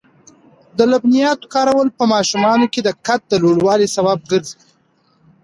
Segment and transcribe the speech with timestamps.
[0.77, 4.57] د لبنیاتو کارول په ماشومانو کې د قد د لوړوالي سبب ګرځي.